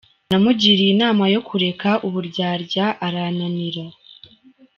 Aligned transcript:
Namugiriye 0.29 0.91
inama 0.95 1.23
yo 1.33 1.41
kureka 1.47 1.89
uburyarya 2.07 2.85
arananira. 3.05 3.85